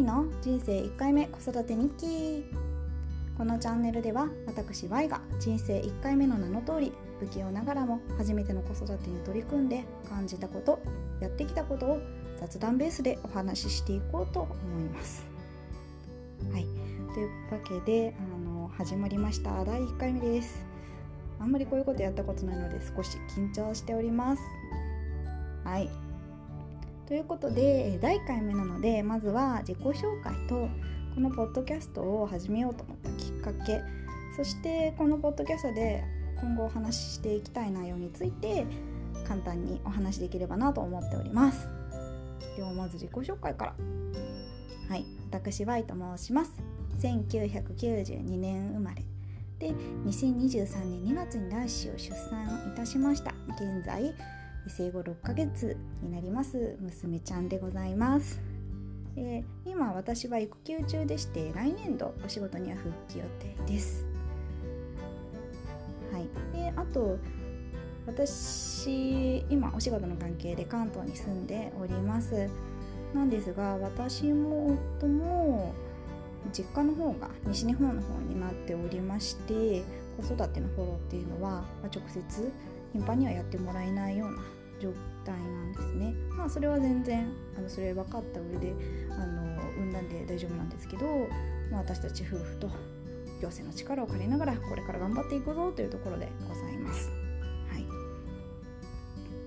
[0.00, 2.46] Y の人生1回目子育て日記
[3.36, 10.80] このチャンネルでは私 Y が人生1回目の名の通り不器用ながらも初めての子育てに取り組んで感じたこと
[11.20, 11.98] やってきたことを
[12.40, 14.50] 雑談ベースでお話ししていこうと思
[14.80, 15.22] います。
[16.50, 16.64] はい。
[17.12, 19.62] というわけであの始まりました。
[19.66, 20.64] 第1回目です。
[21.38, 24.42] あんまりこういうことやったことないので少し緊張しております。
[25.62, 26.09] はい。
[27.10, 30.68] ということで第1回目なのでまずは自己紹介と
[31.12, 33.82] このポッドキャストを始めようと思ったきっかけ。
[34.36, 36.04] そしてこのポッドキャストで
[36.40, 38.64] 今後お話ししていきたい内容について
[39.26, 41.68] 簡単にお話しできればなと思っております。
[42.56, 43.74] ではまず自己紹介から。
[44.88, 45.04] はい。
[45.32, 46.52] 私 Y と申します。
[47.00, 49.02] 1992年生まれ。
[49.58, 49.74] で
[50.06, 53.34] 2023年2月に卵子を出産いたしました。
[53.56, 54.14] 現在
[54.70, 58.40] 生後6ヶ月になります娘ちゃんでございます、
[59.16, 64.06] えー、今私は育休中でして来年度お仕事には復帰予定です。
[66.12, 66.28] はい。
[66.52, 67.18] であと
[68.06, 72.48] 私今お仕事の関係で関東に住んでおります。
[73.14, 75.74] なんですが私も夫も
[76.52, 79.82] 実家の方が西日本の方になっておりまして
[80.16, 82.52] 子育てのフォローっていうのは、まあ、直接
[82.92, 84.38] 頻繁にはやってもらえないような
[84.80, 84.92] 状
[85.24, 86.14] 態なんですね。
[86.36, 88.74] まあそれは全然あのそれ分かった上で
[89.10, 91.06] あの産んだんで大丈夫なんですけど、
[91.70, 92.68] まあ、私たち夫婦と
[93.40, 97.10] 行政の力を借りながらこれから頑張っていくぞというところでございます。
[97.68, 97.86] はい、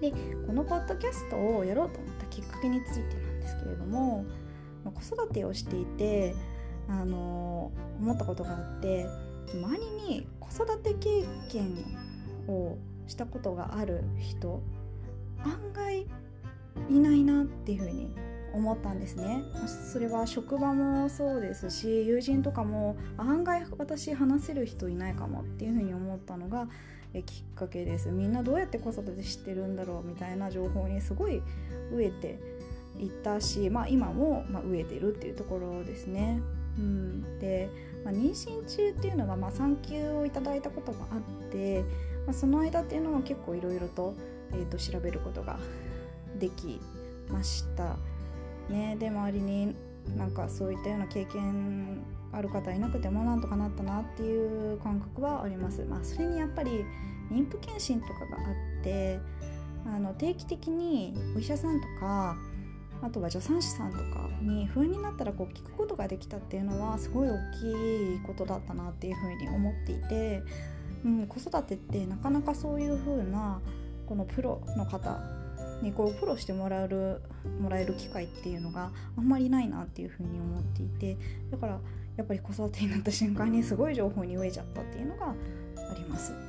[0.00, 0.10] で
[0.46, 4.24] このポッドキャストをやろうと思ったきっかけについてなんですけれども、
[4.84, 6.34] ま、子育てをしていて
[6.88, 9.06] あの思ったことがあって
[9.52, 9.84] 周り
[10.14, 11.84] に子育て経験
[12.48, 14.62] をしたことがある人
[15.44, 16.06] 案外
[16.88, 18.14] いないなっていうふうに
[18.54, 19.42] 思ったんですね。
[19.92, 26.68] それは職場もそうですし友人とかも案外私話せる人いないかもっていうふうに思ったのが
[27.26, 28.10] きっかけです。
[28.10, 31.42] みんなどうやって子育てしてるんだろうみたいな情報にすごい
[31.92, 32.38] 飢えて
[32.98, 36.40] いたし、まあ、今も、まあ、飢えてるっていうところですね。
[36.78, 37.68] うん、で、
[38.04, 41.82] まあ、妊娠中っていうのは、まあ、産休をいただいたこともあって、
[42.26, 44.14] まあ、その間っていうのも結構いろいろと,、
[44.52, 45.58] えー、と調べることが
[46.38, 46.80] でき
[47.30, 47.96] ました。
[48.68, 49.74] ね、で周りに
[50.16, 55.84] なんかそういったような経験ある方いなくてもなんとかなったなっていう感覚はあります。
[55.84, 56.84] まあ、それにやっぱり
[57.30, 59.20] 妊婦検診とかがあって
[59.86, 62.36] あの定期的にお医者さんとか
[63.00, 70.42] あとは助産師さんとかに不安になったらこう聞くことができたっていうのはすごい大きいことだったなっていうふうに思っていて、
[71.04, 73.60] うん、子育てってなかなかそういうふうな
[74.08, 75.20] このプロの方
[75.82, 77.20] にこうプローしてもらえる
[77.60, 81.18] もらえる機会っていうのがあんまりないなっていうふうに思っていて
[81.50, 81.78] だから
[82.16, 85.34] やっぱり子育てになった瞬間にすごい情報に飢えちゃったっていうのがあ
[85.94, 86.32] ります。
[86.32, 86.40] はい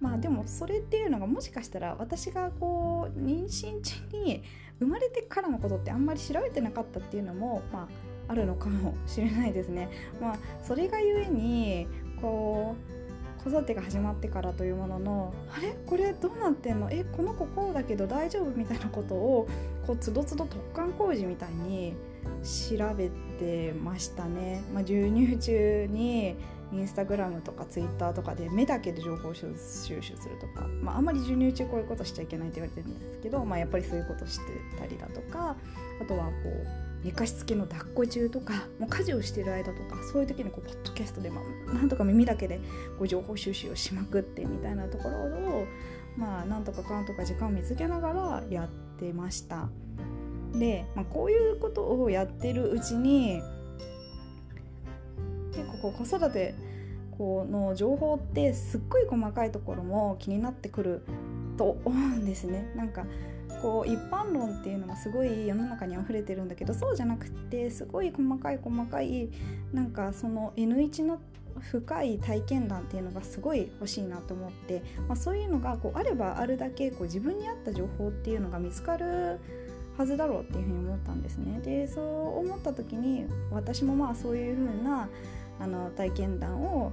[0.00, 4.42] まあでもそれっていうのがもしかしたら私がこう妊娠中に
[4.80, 7.88] 生まれてからのことってあんまり調べてなかったっていうのも、ま
[8.28, 9.88] あ、あるのかもしれないですね。
[10.20, 11.86] まあ、それがゆえに
[12.20, 13.01] こう
[13.42, 15.74] 子育てが始まってからというもののあれ？
[15.86, 16.88] これどうなってんの？
[16.90, 19.48] えこの子こうだけど大丈夫みたいなことを
[19.86, 21.94] こうつどつど突貫工事みたいに
[22.42, 24.62] 調べてましたね。
[24.72, 26.36] まあ、授乳中に
[26.72, 34.46] インスタグラムとかツイッターとかで目だけで情報収集するとか、まあ、あんまり授乳中こういうことしちゃいけないって言われてるんですけど、まあ、やっぱりそういうことして
[34.78, 35.56] たりだとか
[36.00, 41.40] あとはこう寝かしつけの抱っこ中とかもう家事をしてる間とかそういう時にこうポッドキャストで、ま
[41.70, 42.58] あ、なんとか耳だけで
[42.98, 45.66] こう情報収集をしまくってみたいなところを、
[46.16, 48.68] まあ、なんとかかんとか時間を見つけながらやっ
[48.98, 49.68] てました。
[50.52, 53.40] で、まあ、こういうことをやってるうちに
[55.52, 56.54] 結構こう子育て
[57.16, 61.04] この情報ってすっごい細かいところも気になってくる
[61.56, 62.72] と思うんですね。
[62.74, 63.04] なんか
[63.62, 69.30] こう一般論っていうのがすごい世の中に溢れてるんだけどそうじゃなくてすごい細かい細かい
[69.72, 71.20] なんかその N1 の
[71.60, 79.38] 深い体験談っていうのがすごい欲しいなと思って、まあ、そういうのがこうあればあるだけこう自分に合った情報っていうのが見つかる
[79.96, 81.60] はずだろうっていうふうに思ったんですね。
[81.60, 85.08] でそう思った時に私もまあそういうふうな
[85.60, 86.92] あの体験談を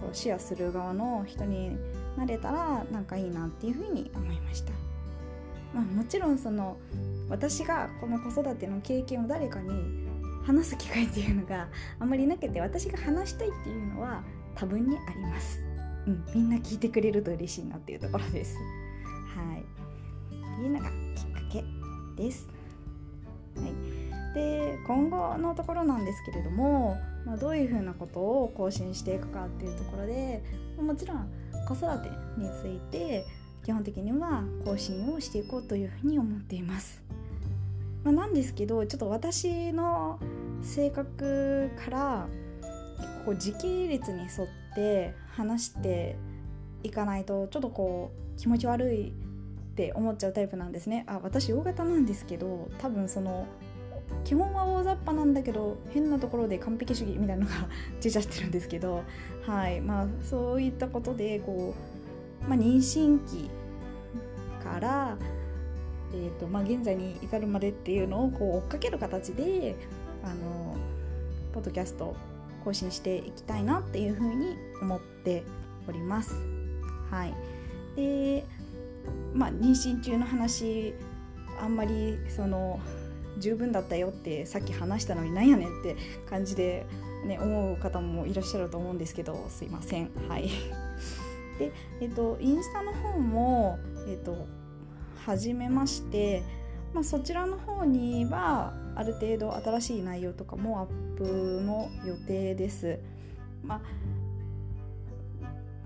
[0.00, 1.76] こうシェアする側の人に
[2.16, 4.72] なれたらなんかいいなっていうふうに思いました。
[5.76, 6.78] まあ、もちろんその
[7.28, 9.70] 私がこの子育ての経験を誰かに
[10.46, 11.68] 話す機会っていうのが
[12.00, 14.22] あんまりなくて私が話したいっていうのは
[14.54, 15.60] 多分にあります。
[16.06, 18.56] うん、みんな聞いてくれると嬉しいなっていうところです。
[19.34, 19.60] はい。
[19.60, 20.92] っていうのがきっ
[21.32, 21.64] かけ
[22.16, 22.48] です。
[23.56, 24.34] はい。
[24.34, 26.96] で今後のところなんですけれども、
[27.26, 30.42] まあ、どういうふうなことを更新していくかっていうところで
[30.78, 31.30] もちろん
[31.66, 33.24] 子育てについて
[33.66, 37.02] 基本的には更新をしていこうというふうに思っています。
[38.04, 40.20] まあ、なんですけどちょっと私の
[40.62, 42.28] 性格から
[43.24, 44.28] こう時系列に沿っ
[44.76, 46.14] て話して
[46.84, 49.12] いかないとちょっとこう気持ち悪いっ
[49.74, 53.48] て思っちゃうタイプなんですねあ私大型なんですけど多分その
[54.22, 57.68] 基本は大雑把なんだけど変なところで完璧主義みたいなのが
[58.00, 59.02] 出ちゃってるんですけど
[59.44, 61.95] はいまあそういったことでこう、
[62.48, 63.50] まあ、妊娠期
[64.62, 65.16] から、
[66.12, 69.76] えーとまあ、現在に至るまでっていうのをこう追っかける形で
[70.22, 70.76] あの
[71.52, 72.16] ポッドキャスト
[72.64, 75.44] 更新していきたいなっていうふうに思って
[75.88, 76.34] おります。
[77.10, 77.34] はい、
[77.94, 78.44] で
[79.32, 80.94] まあ妊娠中の話
[81.60, 82.80] あんまりその
[83.38, 85.96] 十分だったよってさっき話したのになんやねんって
[86.28, 86.86] 感じで、
[87.24, 90.10] ね、思う方もいらっしゃると思うんですけどすいません。
[90.28, 90.50] はい
[91.58, 94.46] で、えっと、インスタの方も、えっと、
[95.24, 96.42] 始めまして、
[96.94, 102.98] まあ、そちらの方にはある程度新しい内容とかもアップの予定です。
[103.62, 103.80] まあ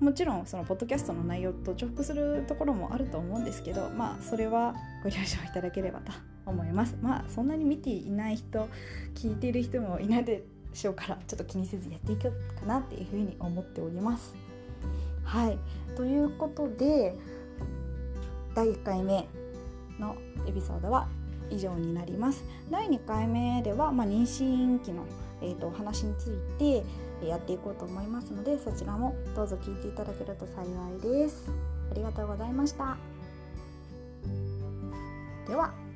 [0.00, 6.12] もちろんそのポッドキャストの内容と重複するところもあると思うんですけどまあそれはご了承いただければと
[6.46, 8.66] 思いますまあそんなに見ていない人
[9.14, 10.42] 聞いている人もいないで
[10.72, 14.34] しょうからちょっと気にせずやっていこうかなっていうふうに思っております
[15.30, 15.58] はい。
[15.96, 17.14] ということで
[18.52, 19.28] 第1回目
[20.00, 20.16] の
[20.48, 21.06] エピソードは
[21.50, 22.42] 以上になります。
[22.68, 25.04] 第2回目では、まあ、妊娠期の、
[25.40, 26.84] えーと、お話について
[27.24, 30.64] やっていこうと思いますのでそちらもどうぞ聞いていただけると幸
[30.98, 31.48] いです。
[31.92, 32.96] ありがとうございました。
[35.46, 35.89] では。